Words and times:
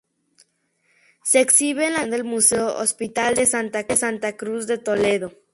Se 1.23 1.39
exhibe 1.41 1.85
en 1.85 1.91
la 1.93 1.99
colección 1.99 2.09
del 2.09 2.23
Museo-Hospital 2.33 3.35
de 3.35 3.45
Santa 3.45 4.35
Cruz 4.35 4.65
de 4.65 4.79
Toledo. 4.79 5.31